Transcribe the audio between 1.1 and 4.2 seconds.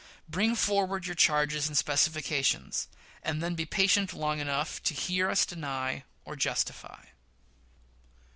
charges and specifications, and then be patient